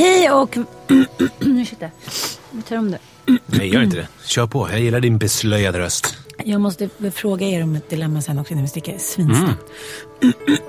[0.00, 0.56] Hej och...
[1.40, 1.90] Ursäkta.
[2.50, 2.98] Vi tar om det.
[3.46, 4.08] Nej, gör inte det.
[4.24, 4.68] Kör på.
[4.70, 6.16] Jag gillar din beslöjade röst.
[6.44, 8.98] Jag måste fråga er om ett dilemma sen också när vi sticker.
[8.98, 9.62] Svinsnabbt.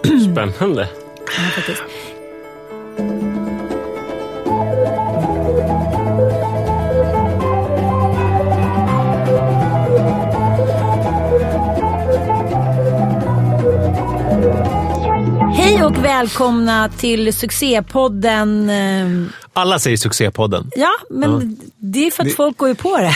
[0.31, 0.89] Spännande.
[1.37, 1.83] Ja, faktiskt.
[16.21, 18.69] Välkomna till succépodden.
[18.69, 20.71] eh, Alla säger succépodden.
[20.75, 23.13] Ja, men det är för att Det- folk går ju på det.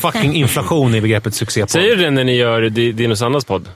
[0.00, 1.70] Fucking inflation i begreppet succépodd.
[1.70, 3.68] Säger du det när ni gör Di- din och Sannas podd?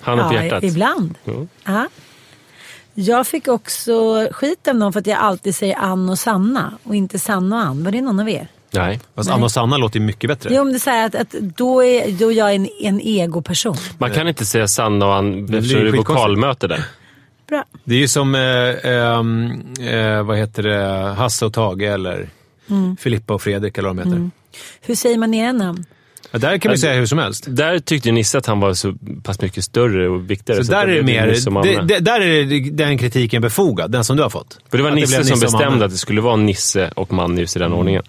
[0.00, 0.64] Handen på hjärtat.
[0.64, 1.14] ibland.
[1.24, 1.48] Mm.
[1.64, 1.86] Ja.
[2.94, 6.94] Jag fick också skit av någon för att jag alltid säger Ann och Sanna och
[6.94, 7.84] inte Sanna och Ann.
[7.84, 8.48] Var det någon av er?
[8.70, 9.00] Nej.
[9.14, 10.50] Fast Anna och Sanna låter ju mycket bättre.
[10.54, 13.00] Jo, men det är så här att, att då är då är jag en, en
[13.00, 13.76] egoperson.
[13.98, 16.84] Man kan inte säga Sanna och Ann eftersom det är vokalmöte där.
[17.52, 17.64] Bra.
[17.84, 19.50] Det är ju som, eh, ehm,
[19.80, 22.28] eh, vad heter det, Hasse och Tage eller
[22.70, 22.96] Mm.
[22.96, 24.30] Filippa och Fredrik eller vad de heter.
[24.80, 25.84] Hur säger man era namn?
[26.30, 27.44] Ja, där kan vi säga hur som helst.
[27.48, 30.64] Där tyckte Nisse att han var så pass mycket större och viktigare.
[30.64, 33.90] Så där att är det mer, Nisse det, det, där är det, den kritiken befogad,
[33.90, 34.58] den som du har fått.
[34.70, 37.12] För det var Att Nisse blev som och bestämde att det skulle vara Nisse och
[37.12, 38.02] Manne just i den ordningen.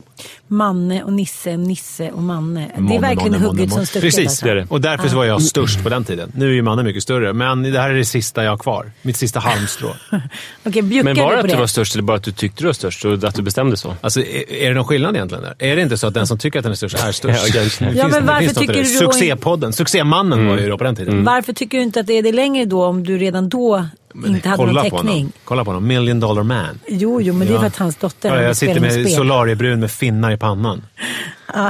[0.53, 2.71] Manne och Nisse, Nisse och Manne.
[2.75, 4.01] det Månne, är verkligen hugget som stucket.
[4.01, 4.45] Precis, alltså.
[4.45, 4.65] det är det.
[4.69, 6.31] Och därför så var jag störst på den tiden.
[6.35, 8.91] Nu är ju mannen mycket större, men det här är det sista jag har kvar.
[9.01, 9.87] Mitt sista halmstrå.
[10.63, 11.57] Bjuckar Men var det att du det?
[11.57, 13.95] var störst eller bara att du tyckte du var störst och att du bestämde så?
[14.01, 15.55] Alltså, är, är det någon skillnad egentligen där?
[15.59, 17.53] Är det inte så att den som tycker att den är störst är störst?
[17.81, 17.87] Ja.
[17.87, 18.79] Det Ja, men det varför tycker det.
[18.79, 19.73] du Succépodden.
[19.73, 21.23] Succémannen var ju då på den tiden.
[21.23, 24.49] Varför tycker du inte att det är det längre då om du redan då inte
[24.49, 25.15] hade någon Kolla på täckning?
[25.15, 25.31] honom.
[25.43, 25.87] Kolla på honom.
[25.87, 26.79] Million dollar man.
[26.87, 29.91] Jo, jo, men det är för att hans dotter Ja, jag sitter med solariebrun med
[29.91, 30.81] finnar i pannan.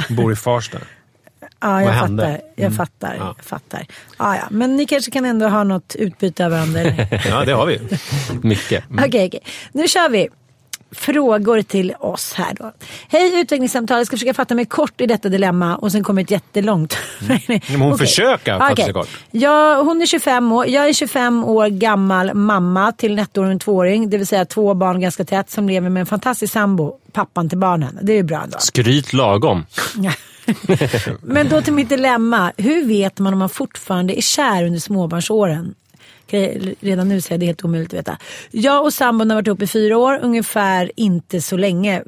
[0.10, 0.78] Bor i Farsta.
[1.60, 2.24] Ja, jag Vad hände?
[2.24, 2.42] fattar.
[2.56, 3.16] Jag fattar.
[3.20, 3.34] Ja.
[3.38, 3.86] Jag fattar.
[4.18, 4.44] Ja, ja.
[4.50, 6.82] Men ni kanske kan ändå ha något utbyte av varandra.
[7.30, 7.80] Ja, det har vi.
[8.42, 8.84] Mycket.
[8.92, 9.40] Okej, okej.
[9.72, 10.28] Nu kör vi.
[10.96, 12.72] Frågor till oss här då.
[13.08, 16.32] Hej utvecklingssamtal, jag ska försöka fatta mig kort i detta dilemma och sen kommer ett
[16.32, 16.98] jättelångt.
[17.68, 18.08] Men hon Okej.
[18.08, 18.86] försöker fatta Okej.
[18.86, 19.10] sig kort.
[19.32, 20.68] Ja, hon är 25 år.
[20.68, 24.10] Jag är 25 år gammal mamma till en ettåring och en tvååring.
[24.10, 26.98] Det vill säga två barn ganska tätt som lever med en fantastisk sambo.
[27.12, 28.00] Pappan till barnen.
[28.02, 28.58] Det är ju bra ändå.
[28.60, 29.66] Skryt lagom.
[31.22, 32.52] Men då till mitt dilemma.
[32.58, 35.76] Hur vet man om man fortfarande är kär under småbarnsåren?
[36.28, 38.18] Kan jag redan nu säga det är helt omöjligt att veta.
[38.52, 42.04] Jag och sambon har varit ihop i fyra år, ungefär inte så länge.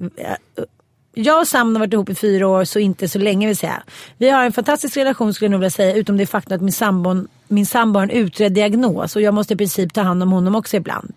[1.18, 3.84] Jag och Sam har varit ihop i fyra år, så inte så länge vill säga.
[4.18, 6.72] Vi har en fantastisk relation skulle jag nog vilja säga, utom det faktum att min
[6.72, 10.31] sambo, min sambo har en utredd diagnos och jag måste i princip ta hand om
[10.31, 11.14] honom också ibland.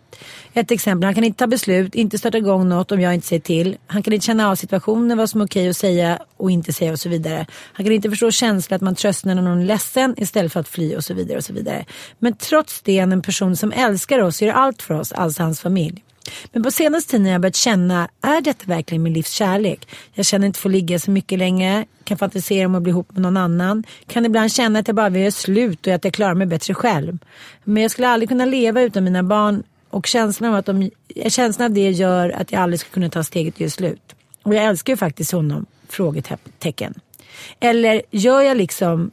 [0.53, 3.41] Ett exempel, han kan inte ta beslut, inte starta igång något om jag inte säger
[3.41, 3.77] till.
[3.87, 6.93] Han kan inte känna av situationen, vad som är okej att säga och inte säga
[6.93, 7.47] och så vidare.
[7.73, 10.69] Han kan inte förstå känslan att man tröstar när någon är ledsen istället för att
[10.69, 11.39] fly och så vidare.
[11.39, 11.85] och så vidare.
[12.19, 15.13] Men trots det är han en person som älskar oss och gör allt för oss,
[15.13, 16.05] alltså hans familj.
[16.53, 19.89] Men på senaste tiden har jag börjat känna, är detta verkligen min livs kärlek?
[20.13, 23.23] Jag känner inte få ligga så mycket längre, kan fantisera om att bli ihop med
[23.23, 23.85] någon annan.
[24.07, 26.75] Kan ibland känna att jag bara vill göra slut och att jag klarar mig bättre
[26.75, 27.19] själv.
[27.65, 30.91] Men jag skulle aldrig kunna leva utan mina barn och känslan av, att de,
[31.29, 34.15] känslan av det gör att jag aldrig skulle kunna ta steget och göra slut.
[34.43, 36.95] Och jag älskar ju faktiskt honom, frågetecken.
[37.61, 39.11] Eller gör jag liksom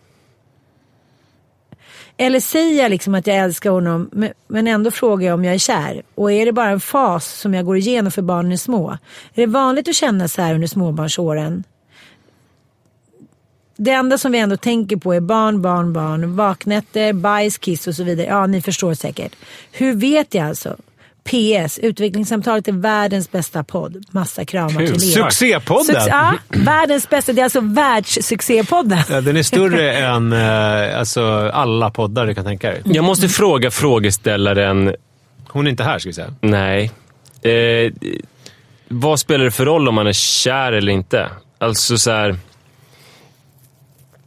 [2.17, 4.09] eller säger jag liksom att jag älskar honom
[4.47, 6.03] men- ändå frågar jag om jag är kär?
[6.15, 8.91] Och är det bara en fas som jag går igenom för barnen är små?
[9.33, 11.63] Är det vanligt att känna så här under småbarnsåren?
[13.77, 17.95] Det enda som vi ändå tänker på är barn, barn, barn, vaknätter, bajs, kiss och
[17.95, 18.27] så vidare.
[18.27, 19.35] Ja, ni förstår säkert.
[19.71, 20.78] Hur vet jag alltså?
[21.29, 21.79] PS.
[21.79, 24.05] Utvecklingssamtalet är världens bästa podd.
[24.11, 24.99] Massa kramar Kul.
[24.99, 25.23] till er.
[25.23, 25.95] Succépodden!
[25.95, 27.33] Succe- ja, världens bästa.
[27.33, 28.99] Det är alltså världssuccépodden.
[29.09, 31.23] Ja, den är större än eh, alltså,
[31.53, 32.81] alla poddar du kan tänka dig.
[32.85, 34.95] Jag måste fråga frågeställaren,
[35.47, 36.33] Hon är inte här ska vi säga.
[36.41, 36.91] nej.
[37.41, 37.93] Eh,
[38.87, 41.29] vad spelar det för roll om man är kär eller inte?
[41.57, 42.37] Alltså så här.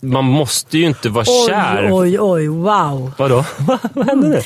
[0.00, 1.88] Man måste ju inte vara kär.
[1.92, 3.12] Oj, oj, oj, wow.
[3.16, 3.44] Vadå?
[3.94, 4.42] Vad hände nu?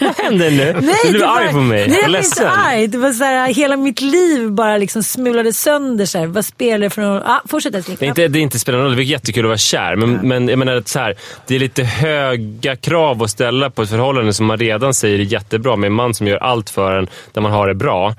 [0.00, 0.72] Vad hände nu?
[1.04, 1.88] du blev arg på mig.
[1.88, 2.86] Nej, jag blev inte arg.
[2.86, 6.06] Det var så här, hela mitt liv bara liksom smulade sönder.
[6.06, 6.26] Så här.
[6.26, 7.22] Vad spelar det för någon...
[7.22, 7.96] Ah, fortsätt älskling.
[8.00, 9.96] Det är inte, det är inte spelar roll, det är jättekul att vara kär.
[9.96, 11.14] Men, men jag menar att så här,
[11.46, 15.22] det är lite höga krav att ställa på ett förhållande som man redan säger är
[15.22, 18.14] jättebra med en man som gör allt för en, där man har det bra.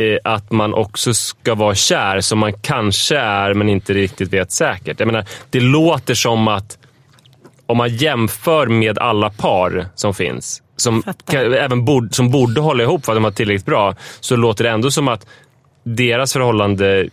[0.00, 4.52] Eh, Att man också ska vara kär som man kanske är men inte riktigt vet
[4.52, 5.00] säkert.
[5.00, 6.78] Jag menar, det låter som att
[7.66, 12.82] om man jämför med alla par som finns, som, kan, även borde, som borde hålla
[12.82, 15.26] ihop för att de har tillräckligt bra, så låter det ändå som att
[15.84, 17.08] deras förhållande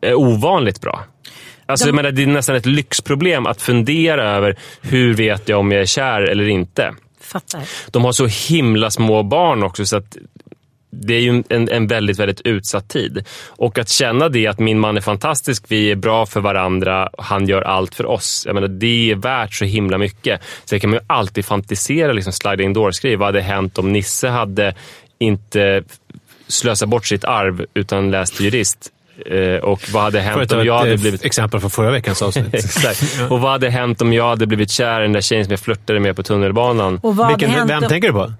[0.00, 1.04] är ovanligt bra.
[1.66, 5.58] Alltså, De- jag menar, det är nästan ett lyxproblem att fundera över hur vet jag
[5.58, 6.94] om jag är kär eller inte.
[7.20, 7.62] Fattar.
[7.90, 10.16] De har så himla små barn också så att
[10.90, 13.24] det är ju en, en väldigt, väldigt utsatt tid.
[13.48, 17.46] Och att känna det att min man är fantastisk, vi är bra för varandra, han
[17.46, 18.42] gör allt för oss.
[18.46, 20.40] Jag menar, det är värt så himla mycket.
[20.64, 23.18] Så det kan man ju alltid fantisera, liksom sliding door-skriv.
[23.18, 24.74] Vad hade hänt om Nisse hade
[25.18, 25.82] inte
[26.48, 28.92] slösat bort sitt arv utan läst jurist?
[29.26, 32.22] Eh, och vad hade hänt ta om jag hade eh, blivit exempel från förra veckans
[32.22, 32.46] avsnitt.
[32.54, 33.02] Exakt.
[33.30, 35.60] Och vad hade hänt om jag hade blivit kär i den där tjejen som jag
[35.60, 37.00] flörtade med på tunnelbanan?
[37.02, 38.32] Och vad hade Vilken, hänt vem om- tänker du på?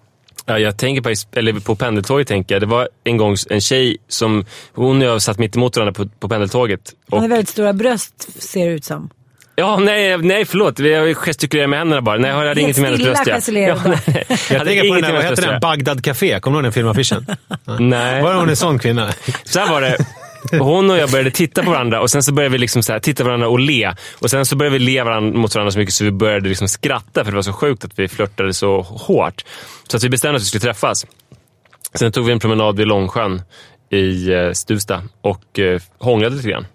[0.47, 2.29] Ja, jag tänker på, eller på pendeltåget.
[2.29, 2.63] Tänker jag.
[2.63, 4.45] Det var en gång en tjej som...
[4.75, 6.81] Hon och jag satt mitt emot varandra på, på pendeltåget.
[7.11, 9.11] Han Och, har väldigt stora bröst ser det ut som.
[9.57, 10.79] ja, nej, nej, förlåt.
[10.79, 12.19] Jag gestikulerar med händerna bara.
[12.19, 13.35] Nej, jag hade ingenting med hennes bröst ja.
[13.35, 13.81] gestikulerade.
[13.85, 14.27] ja, nej.
[14.51, 15.61] Jag hade tänker på den där, vad heter den?
[15.61, 16.41] Bagdad Café.
[16.41, 17.27] Kommer du ihåg den filmaffischen?
[17.79, 18.23] Nej.
[18.23, 19.13] Var hon en sån kvinna?
[19.45, 19.97] Så här var det.
[20.61, 23.01] Hon och jag började titta på varandra och sen så började vi liksom så här,
[23.01, 23.95] titta på varandra och le.
[24.19, 26.69] Och sen så började vi le varandra, mot varandra så mycket så vi började liksom
[26.69, 29.45] skratta för det var så sjukt att vi flörtade så hårt.
[29.89, 31.07] Så att vi bestämde att vi skulle träffas.
[31.95, 33.43] Sen tog vi en promenad vid Långsjön
[33.91, 36.67] i eh, Stuvsta och eh, hånglade lite grann.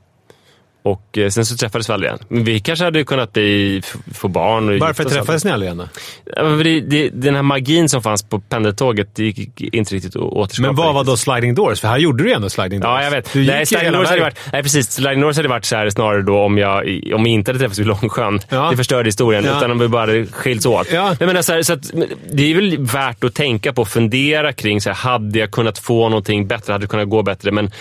[0.85, 2.19] Och eh, sen så träffades vi aldrig igen.
[2.27, 3.81] Men vi kanske hade kunnat bli,
[4.13, 4.69] få barn.
[4.69, 5.89] Och Varför träffades ni aldrig igen
[6.35, 6.63] då?
[6.63, 10.67] Det, det, Den här magin som fanns på pendeltåget, det gick inte riktigt att återskapa.
[10.67, 11.81] Men vad var då sliding doors?
[11.81, 12.89] För här gjorde du ju ändå sliding doors.
[12.89, 13.35] Ja, jag vet.
[13.35, 14.91] Nej, sliding doors hade varit, nej, precis.
[14.91, 17.79] Sliding doors hade varit så här snarare då om, jag, om vi inte hade träffats
[17.79, 18.39] vid Långsjön.
[18.49, 18.69] Ja.
[18.71, 19.43] Det förstörde historien.
[19.45, 19.57] Ja.
[19.57, 20.91] Utan om vi bara hade skilts åt.
[20.91, 21.15] Ja.
[21.19, 21.91] Jag menar, så här, så att,
[22.33, 25.79] det är väl värt att tänka på och fundera kring, så här, hade jag kunnat
[25.79, 26.73] få någonting bättre?
[26.73, 27.51] Hade det kunnat gå bättre?
[27.51, 27.71] Men,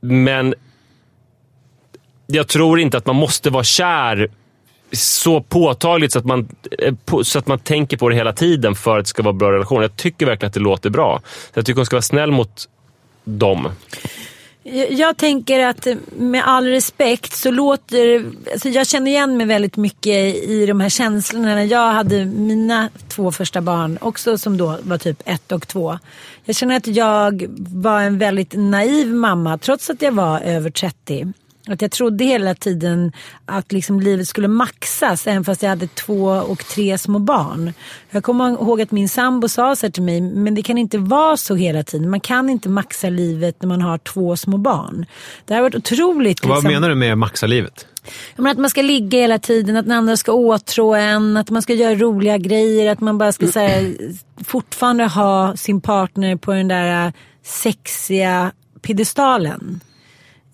[0.00, 0.54] men
[2.32, 4.30] jag tror inte att man måste vara kär
[4.92, 6.48] så påtagligt så att, man,
[6.78, 9.38] eh, så att man tänker på det hela tiden för att det ska vara en
[9.38, 9.82] bra relation.
[9.82, 11.20] Jag tycker verkligen att det låter bra.
[11.54, 12.68] Jag tycker hon ska vara snäll mot
[13.24, 13.68] dem.
[14.90, 15.86] Jag, tänker att
[16.16, 20.88] med all respekt så låter alltså jag känner igen mig väldigt mycket i de här
[20.88, 25.68] känslorna när jag hade mina två första barn, också som då var typ ett och
[25.68, 25.98] två.
[26.44, 31.32] Jag känner att jag var en väldigt naiv mamma trots att jag var över 30.
[31.68, 33.12] Att jag trodde hela tiden
[33.46, 37.72] att liksom livet skulle maxas även fast jag hade två och tre små barn.
[38.10, 41.36] Jag kommer ihåg att min sambo sa så till mig, men det kan inte vara
[41.36, 42.10] så hela tiden.
[42.10, 45.06] Man kan inte maxa livet när man har två små barn.
[45.44, 46.44] Det har varit otroligt.
[46.44, 47.86] Vad liksom- menar du med maxa livet?
[48.36, 51.50] Ja, men att man ska ligga hela tiden, att den andra ska åtrå en, att
[51.50, 53.96] man ska göra roliga grejer, att man bara ska så här,
[54.44, 57.12] fortfarande ha sin partner på den där
[57.42, 59.80] sexiga piedestalen.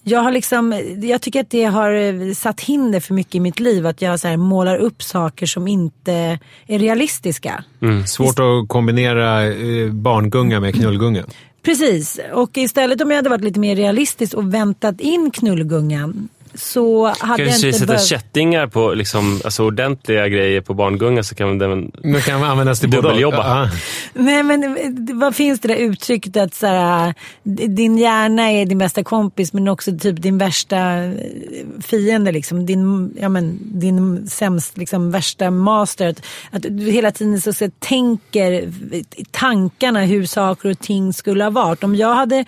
[0.04, 3.60] Jag, har liksom, jag tycker att det har eh, satt hinder för mycket i mitt
[3.60, 3.86] liv.
[3.86, 7.64] Att jag så här målar upp saker som inte är realistiska.
[8.06, 11.24] Svårt att kombinera eh, barngunga med knullgunga.
[11.62, 17.06] Precis, och istället om jag hade varit lite mer realistisk och väntat in knullgungan så
[17.06, 18.06] hade jag Kanske inte sätta behövt...
[18.06, 21.92] kättingar på liksom, alltså ordentliga grejer på barngunga så kan den...
[22.02, 22.90] Nu kan man användas till.
[22.90, 23.36] Dubbeljobba.
[23.36, 23.70] Ja.
[24.14, 27.14] Nej men eh, vad finns det där uttrycket att så här,
[27.68, 31.12] din hjärna är din bästa kompis men också typ din värsta eh,
[31.82, 32.66] fiende liksom.
[32.66, 36.08] Din, ja, men, din sämst, liksom värsta master.
[36.08, 38.52] Att, att du hela tiden så, så tänker
[39.16, 41.84] i tankarna hur saker och ting skulle ha varit.
[41.84, 42.44] Om jag hade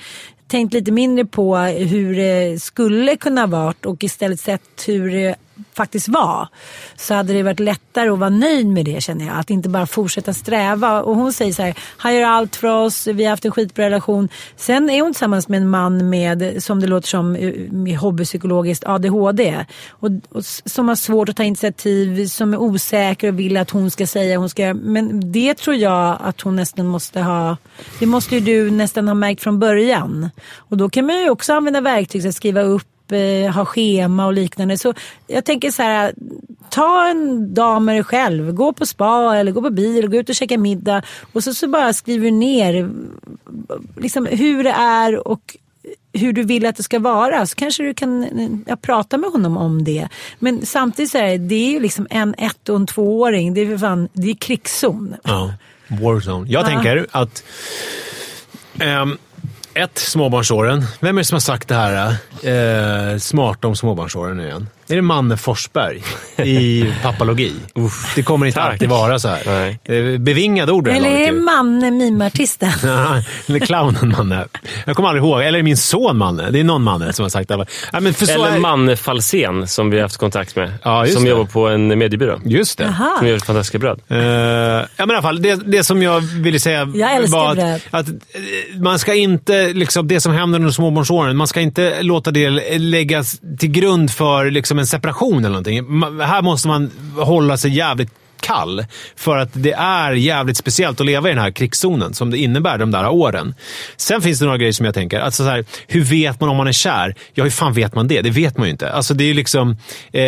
[0.46, 5.36] tänkt lite mindre på hur det skulle kunna varit och istället sett hur det
[5.74, 6.48] faktiskt var.
[6.96, 9.38] Så hade det varit lättare att vara nöjd med det känner jag.
[9.38, 11.02] Att inte bara fortsätta sträva.
[11.02, 13.84] Och hon säger så här, han gör allt för oss, vi har haft en skitbra
[13.84, 14.28] relation.
[14.56, 17.52] Sen är hon tillsammans med en man med, som det låter som, eh,
[17.92, 19.66] eh, hobbypsykologiskt ADHD.
[19.90, 23.90] Och, och som har svårt att ta initiativ, som är osäker och vill att hon
[23.90, 24.74] ska säga, hon ska göra.
[24.74, 27.56] Men det tror jag att hon nästan måste ha,
[27.98, 30.30] det måste ju du nästan ha märkt från början.
[30.56, 34.26] Och då kan man ju också använda verktyg som att skriva upp eh, ha schema
[34.26, 34.78] och liknande.
[34.78, 34.94] Så
[35.26, 36.14] jag tänker så här,
[36.70, 38.52] ta en dag med dig själv.
[38.52, 41.02] Gå på spa eller gå på bio, gå ut och käka middag.
[41.32, 42.90] Och så, så bara skriver du ner
[43.96, 45.56] liksom, hur det är och
[46.12, 49.56] hur du vill att det ska vara så kanske du kan ja, prata med honom
[49.56, 50.08] om det.
[50.38, 53.54] Men samtidigt så är det, är ju liksom en ett och en tvååring.
[53.54, 55.14] Det är, för fan, det är krigszon.
[55.22, 55.54] Ja,
[55.88, 56.50] warzone.
[56.50, 57.44] Jag tänker att...
[58.78, 59.18] ehm,
[59.76, 60.84] ett, småbarnsåren.
[61.00, 62.16] Vem är det som har sagt det här?
[62.42, 64.68] Eh, smart om småbarnsåren nu igen.
[64.88, 66.02] Är det Manne Forsberg
[66.44, 67.52] i Pappalogi?
[68.14, 68.72] det kommer inte tack.
[68.72, 69.42] alltid vara så här.
[69.46, 70.18] Nej.
[70.18, 71.32] Bevingade ord Eller är det.
[71.32, 72.70] Manne, mimartisten?
[73.46, 74.44] Eller clownen Manne.
[74.84, 75.42] Jag kommer aldrig ihåg.
[75.42, 76.50] Eller min son Manne.
[76.50, 77.66] Det är någon Manne som har sagt det.
[77.92, 80.72] Ja, men för så Eller är- Manne Falsén som vi har haft kontakt med.
[80.82, 81.30] Ja, som det.
[81.30, 82.40] jobbar på en mediebyrå.
[82.44, 82.84] Just det.
[82.84, 83.18] Jaha.
[83.18, 84.00] Som gör fantastiska bröd.
[84.08, 87.80] Eh, ja, men i alla fall, det, det som jag ville säga Jag var att,
[87.90, 88.14] att eh,
[88.80, 93.40] man ska inte, liksom, det som händer under småbarnsåren, man ska inte låta det läggas
[93.58, 96.02] till grund för liksom, en separation eller någonting.
[96.20, 98.10] Här måste man hålla sig jävligt
[98.46, 98.84] kall.
[99.16, 102.78] För att det är jävligt speciellt att leva i den här krigszonen som det innebär
[102.78, 103.54] de där åren.
[103.96, 105.20] Sen finns det några grejer som jag tänker.
[105.20, 107.14] Alltså så här, hur vet man om man är kär?
[107.34, 108.20] Ja, hur fan vet man det?
[108.20, 108.92] Det vet man ju inte.
[108.92, 109.76] Alltså det är liksom,
[110.12, 110.22] eh,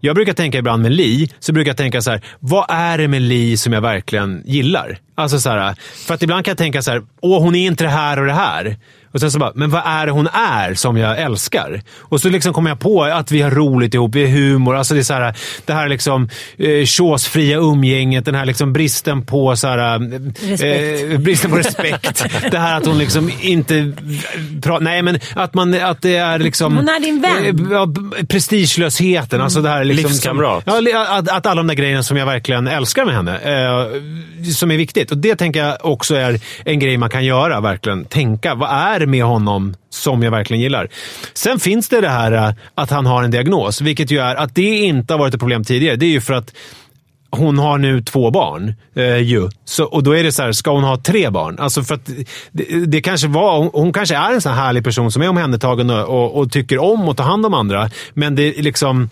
[0.00, 3.08] jag brukar tänka ibland med Li, så brukar jag tänka så här, vad är det
[3.08, 4.98] med Li som jag verkligen gillar?
[5.14, 5.74] Alltså så här,
[6.06, 8.26] för att ibland kan jag tänka så här, åh hon är inte det här och
[8.26, 8.76] det här.
[9.12, 11.82] Och sen så bara, men vad är det hon är som jag älskar?
[11.98, 14.76] Och så liksom kommer jag på att vi har roligt ihop, vi har humor.
[14.76, 16.28] Alltså det, är så här, det här liksom
[16.58, 19.98] eh, tjåsfria umgänget, den här liksom bristen på så här,
[20.50, 21.12] Respekt.
[21.12, 22.24] eh, bristen på respekt.
[22.50, 23.92] det här att hon liksom inte...
[24.62, 26.76] Pra, nej, men att, man, att det är liksom...
[26.76, 27.44] Hon är din vän.
[27.44, 29.40] Eh, ja, b- prestigelösheten.
[29.40, 30.64] Alltså det här liksom, Livskamrat.
[30.64, 33.86] Som, ja, att, att alla de där grejerna som jag verkligen älskar med henne, eh,
[34.52, 35.10] som är viktigt.
[35.10, 38.04] Och Det tänker jag också är en grej man kan göra, verkligen.
[38.04, 40.88] Tänka, vad är är med honom som jag verkligen gillar?
[41.34, 44.54] Sen finns det det här eh, att han har en diagnos, vilket ju är att
[44.54, 45.96] det inte har varit ett problem tidigare.
[45.96, 46.52] Det är ju för att
[47.36, 48.74] hon har nu två barn.
[48.94, 49.48] Eh, ju.
[49.64, 51.58] Så, och då är det så här, ska hon ha tre barn?
[51.58, 52.10] Alltså för att
[52.50, 55.28] det, det kanske var, hon, hon kanske är en sån här härlig person som är
[55.28, 57.90] omhändertagen och, och, och tycker om att ta hand om andra.
[58.14, 59.10] Men det, liksom,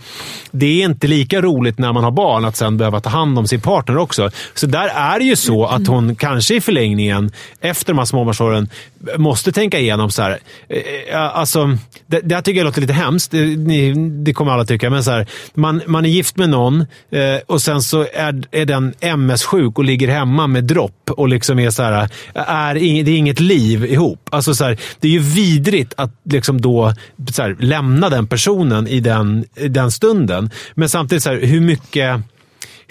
[0.50, 3.46] det är inte lika roligt när man har barn att sen behöva ta hand om
[3.46, 4.30] sin partner också.
[4.54, 8.68] Så där är det ju så att hon kanske i förlängningen, efter de här småbarnsåren,
[9.18, 10.38] måste tänka igenom så här.
[10.68, 11.76] Eh, eh, alltså,
[12.06, 13.30] det, det här tycker jag låter lite hemskt.
[13.30, 13.92] Det, ni,
[14.24, 14.90] det kommer alla tycka.
[14.90, 16.86] Men så här, man, man är gift med någon
[17.46, 21.70] och sen så är, är den MS-sjuk och ligger hemma med dropp och liksom är
[21.70, 24.28] så här, är, det är inget liv ihop.
[24.30, 26.94] Alltså så här, det är ju vidrigt att liksom då
[27.32, 30.50] så här, lämna den personen i den, i den stunden.
[30.74, 32.20] Men samtidigt, så här, hur mycket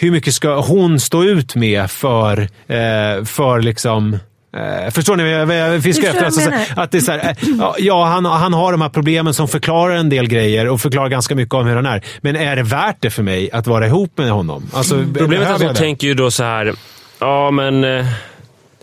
[0.02, 4.18] hur mycket ska hon stå ut med för, eh, för liksom...
[4.58, 6.26] Eh, förstår ni vad jag, fiskar efter?
[6.26, 9.48] Alltså, att det är så här, eh, ja, han, han har de här problemen som
[9.48, 12.04] förklarar en del grejer och förklarar ganska mycket om hur han är.
[12.22, 14.70] Men är det värt det för mig att vara ihop med honom?
[14.74, 16.74] Alltså, Problemet är att jag hon tänker ju då så här,
[17.20, 18.06] ja men eh,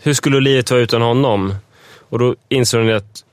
[0.03, 1.55] hur skulle livet vara utan honom?
[2.09, 3.23] Och då inser hon att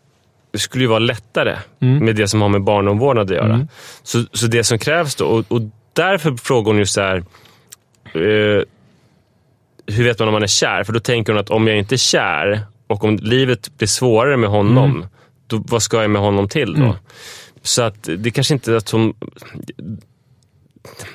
[0.53, 3.67] det skulle ju vara lättare med det som har med barnomvårdnad att göra.
[4.03, 5.61] Så, så det som krävs då, och, och
[5.93, 7.17] därför frågar hon ju så här,
[8.15, 8.63] eh,
[9.87, 10.85] hur vet man om man är kär?
[10.85, 14.37] För då tänker hon att om jag inte är kär och om livet blir svårare
[14.37, 15.07] med honom,
[15.47, 16.97] då, vad ska jag med honom till då?
[17.63, 19.15] Så att det kanske inte är att hon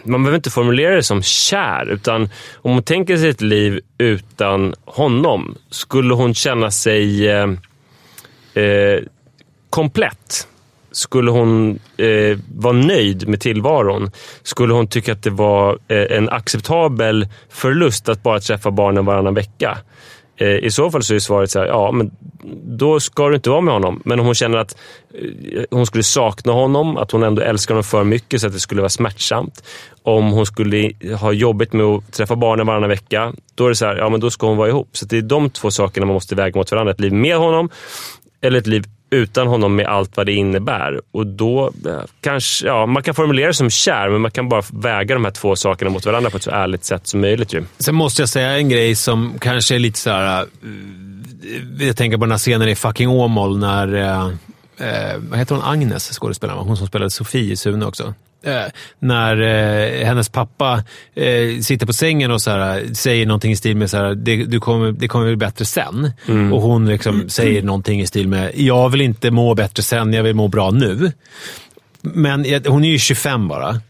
[0.03, 4.75] man behöver inte formulera det som kär, utan om hon tänker sig ett liv utan
[4.85, 7.49] honom, skulle hon känna sig eh,
[8.53, 8.99] eh,
[9.69, 10.47] komplett?
[10.91, 14.11] Skulle hon eh, vara nöjd med tillvaron?
[14.43, 19.33] Skulle hon tycka att det var eh, en acceptabel förlust att bara träffa barnen varannan
[19.33, 19.77] vecka?
[20.39, 22.11] Eh, I så fall så är svaret så här, ja men
[22.63, 24.01] då ska du inte vara med honom.
[24.05, 24.77] Men om hon känner att
[25.13, 28.59] eh, hon skulle sakna honom, att hon ändå älskar honom för mycket så att det
[28.59, 29.63] skulle vara smärtsamt.
[30.03, 33.75] Om hon skulle eh, ha jobbigt med att träffa barnen varannan vecka, då är det
[33.75, 34.89] så här, ja men då ska hon vara ihop.
[34.91, 36.91] Så det är de två sakerna man måste väga mot varandra.
[36.91, 37.69] Ett liv med honom
[38.41, 41.01] eller ett liv utan honom med allt vad det innebär.
[41.11, 44.63] Och då eh, kanske, ja, man kan formulera det som kär, men man kan bara
[44.73, 47.53] väga de här två sakerna mot varandra på ett så ärligt sätt som möjligt.
[47.53, 47.63] Ju.
[47.79, 50.41] Sen måste jag säga en grej som kanske är lite så här.
[50.41, 54.27] Eh, jag tänker på den här scenen i fucking Åmål när, eh,
[54.87, 58.13] eh vad heter hon, Agnes skådespelaren, hon som spelade Sofie i Sune också.
[58.43, 58.65] Eh,
[58.99, 60.83] när eh, hennes pappa
[61.15, 64.45] eh, sitter på sängen och så här, säger någonting i stil med så här, det,
[64.45, 66.11] du kommer, det kommer bli bättre sen.
[66.53, 70.23] Och hon liksom säger någonting i stil med, jag vill inte må bättre sen, jag
[70.23, 71.11] vill må bra nu.
[72.01, 73.81] Men hon är ju 25 bara.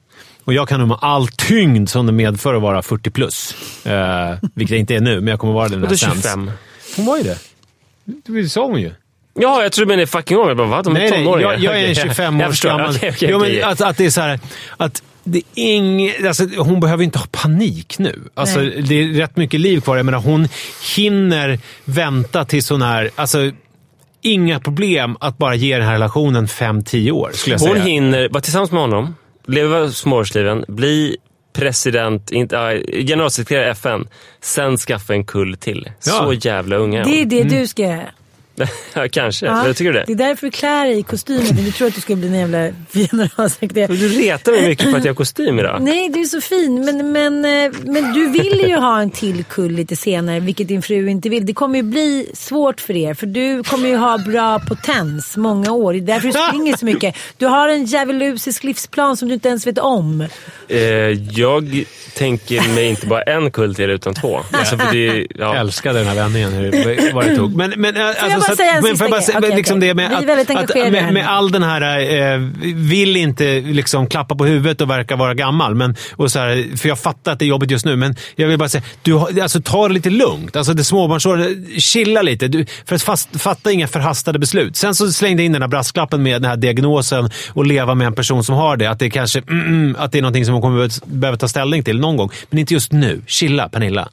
[0.43, 3.55] Och jag kan nog med all tyngd som det medför att vara 40 plus.
[3.85, 6.15] Eh, vilket jag inte är nu, men jag kommer vara det när jag sänds.
[6.21, 6.51] 25.
[6.95, 7.37] Hon var ju det.
[8.05, 8.91] Det sa hon ju.
[9.33, 10.47] Ja, jag tror du menar fucking år.
[10.47, 10.83] Jag bara, vad?
[10.85, 11.51] De är Nej, nej, tonåringar?
[11.51, 12.03] jag, jag är en Okej.
[12.03, 12.95] 25 Jag år gammal.
[12.95, 14.39] Okej, okej, jo, men att, att det är så här,
[14.77, 18.19] att det är ing, alltså, hon behöver inte ha panik nu.
[18.33, 18.81] Alltså, Nej.
[18.81, 19.97] det är rätt mycket liv kvar.
[19.97, 20.47] Jag menar, hon
[20.95, 23.09] hinner vänta tills hon är...
[23.15, 23.51] Alltså,
[24.21, 27.83] inga problem att bara ge den här relationen 5-10 år, skulle jag Hon säga.
[27.83, 29.15] hinner vara tillsammans med honom,
[29.47, 31.17] leva småårsliven, bli
[31.53, 34.07] president, inte, äh, generalsekreterare i FN,
[34.41, 35.89] sen skaffa en kull till.
[36.05, 36.11] Ja.
[36.11, 38.09] Så jävla unga Det är det du ska göra.
[38.93, 39.67] Ja, Kanske, Ja.
[39.67, 40.03] jag tycker det.
[40.07, 41.55] Det är därför du klär dig i kostymen.
[41.65, 43.93] Du tror att du ska bli en jävla generalsekreterare.
[43.95, 45.81] Du retar mig mycket för att jag har kostym idag.
[45.81, 46.85] Nej, du är så fin.
[46.85, 50.81] Men, men, eh, men du vill ju ha en till kull lite senare, vilket din
[50.81, 51.45] fru inte vill.
[51.45, 55.71] Det kommer ju bli svårt för er, för du kommer ju ha bra potens många
[55.71, 55.93] år.
[55.93, 57.15] Det är därför du springer så mycket.
[57.37, 60.27] Du har en djävulusisk livsplan som du inte ens vet om.
[60.67, 60.79] Eh,
[61.39, 61.83] jag
[62.15, 64.39] tänker mig inte bara en kull till utan två.
[64.51, 65.55] Alltså, för det, Jag ja.
[65.55, 66.51] älskade den här vändningen,
[67.13, 67.55] vad det tog.
[67.55, 69.21] Men, men, eh, alltså, att- säga en sista grej?
[69.21, 69.87] säga, Okej, liksom okej.
[69.89, 71.99] det med, att, att, med, med all den här,
[72.33, 72.39] eh,
[72.75, 75.75] vill inte liksom klappa på huvudet och verka vara gammal.
[75.75, 78.47] Men, och så här, för jag fattar att det är jobbigt just nu, men jag
[78.47, 80.55] vill bara säga, du, alltså, ta det lite lugnt.
[80.55, 82.47] Alltså, det småbarnsåren, chilla lite.
[82.47, 84.75] Du, för att fast, fatta inga förhastade beslut.
[84.75, 88.07] Sen så slängde jag in den här brasklappen med den här diagnosen och leva med
[88.07, 88.89] en person som har det.
[88.89, 91.83] Att det kanske mm, mm, att det är någonting som hon kommer behöva ta ställning
[91.83, 92.29] till någon gång.
[92.49, 93.21] Men inte just nu.
[93.27, 94.09] Chilla, Pernilla.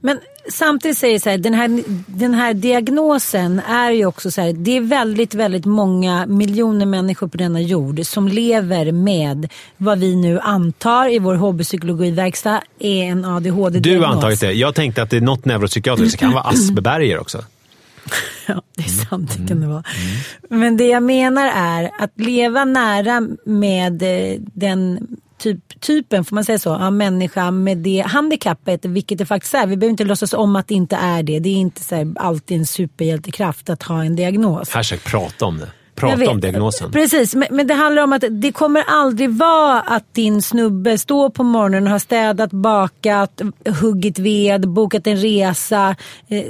[0.00, 0.18] Men
[0.52, 4.52] samtidigt säger jag så här, den här, den här diagnosen är ju också så här,
[4.52, 10.16] det är väldigt, väldigt många miljoner människor på denna jord som lever med vad vi
[10.16, 13.82] nu antar i vår hobbypsykologiverkstad är en ADHD-diagnos.
[13.82, 14.52] Du har antagit det.
[14.52, 16.18] Jag tänkte att det är något neuropsykiatriskt.
[16.18, 17.44] Det kan vara Asperger också.
[18.46, 19.30] Ja, det är sant.
[19.30, 19.48] Det Mm.
[19.48, 19.82] kan det vara.
[20.50, 25.06] Men det jag menar är att leva nära med eh, den
[25.38, 29.66] typ, typen, får man säga så, av människa med det handikappet, vilket det faktiskt är.
[29.66, 31.38] Vi behöver inte låtsas om att det inte är det.
[31.38, 34.70] Det är inte så här, alltid en superhjältekraft att ha en diagnos.
[34.70, 35.68] Hashtag prata om det.
[35.96, 36.28] Prata vet.
[36.28, 36.90] om diagnosen.
[36.92, 41.30] Precis, men, men det handlar om att det kommer aldrig vara att din snubbe står
[41.30, 43.40] på morgonen och har städat, bakat,
[43.80, 45.96] huggit ved, bokat en resa.
[46.28, 46.42] Eh,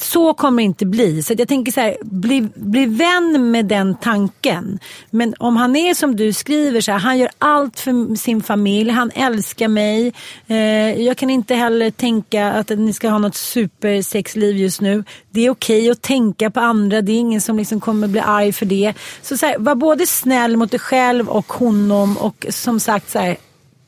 [0.00, 1.22] Så kommer det inte bli.
[1.22, 4.78] Så jag tänker så här, bli, bli vän med den tanken.
[5.10, 8.90] Men om han är som du skriver, så här, han gör allt för sin familj,
[8.90, 10.12] han älskar mig.
[10.46, 10.56] Eh,
[11.02, 15.04] Jag kan inte heller tänka att ni ska ha något supersexliv just nu.
[15.30, 18.52] Det är okej att tänka på andra, det är ingen som liksom kommer bli arg
[18.52, 18.83] för det.
[19.22, 23.18] Så, så här, var både snäll mot dig själv och honom och som sagt så
[23.18, 23.36] här,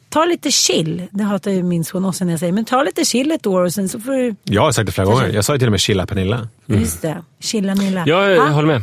[0.08, 1.02] ta lite chill.
[1.10, 3.60] Det hatar ju min son också när jag säger, men ta lite chill ett år
[3.62, 5.28] och sen så får du, Jag har sagt det flera gånger.
[5.28, 6.48] Jag sa ju till och med chilla Pernilla.
[6.66, 8.02] just det, chilla Milla.
[8.06, 8.82] Jag Ah, håller med.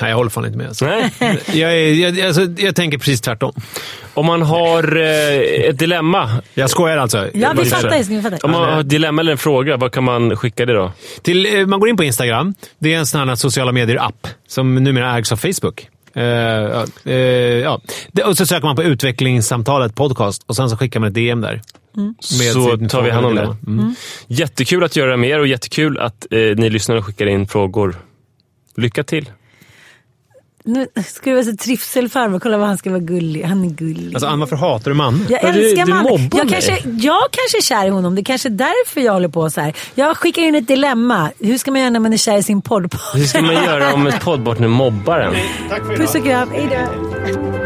[0.00, 0.66] Nej, jag håller fan inte med.
[0.68, 0.84] Alltså.
[0.84, 1.12] Nej.
[1.52, 3.52] Jag, är, jag, alltså, jag tänker precis tvärtom.
[4.16, 6.30] Om man har eh, ett dilemma.
[6.54, 7.28] Jag skojar alltså.
[7.34, 8.44] Ja, vi fattar älskling, vi fattar.
[8.44, 10.92] Om man har ett dilemma eller en fråga, vad kan man skicka det då?
[11.22, 12.54] Till, eh, man går in på Instagram.
[12.78, 15.88] Det är en sån här sociala medier-app som numera ägs av Facebook.
[16.14, 17.80] Eh, ja, eh, ja.
[18.12, 21.40] Det- Och så söker man på utvecklingssamtalet podcast och sen så skickar man ett DM
[21.40, 21.62] där.
[22.38, 23.40] Med Så tar vi hand om det.
[23.40, 23.56] dilemma.
[23.66, 23.94] Mm.
[24.26, 27.96] Jättekul att göra med er och jättekul att eh, ni lyssnar och skickar in frågor.
[28.76, 29.30] Lycka till!
[30.68, 33.42] Nu ska du vara så trivselfarbror, kolla vad han ska vara gullig.
[33.42, 34.14] Han är gullig.
[34.14, 35.26] Alltså, Ann, varför hatar du man?
[35.28, 36.02] Jag Ja, du- älskar du man.
[36.02, 36.52] mobbar Jag mig.
[36.52, 38.14] kanske, jag kanske är kär i honom.
[38.14, 39.74] Det är kanske är därför jag håller på så här.
[39.94, 41.30] Jag skickar in ett dilemma.
[41.40, 42.94] Hur ska man göra när man är kär i sin podd?
[43.14, 45.34] Hur ska man göra om ett poddpartner mobbar en?
[45.96, 46.48] Puss och kram.
[46.52, 47.65] Hej då.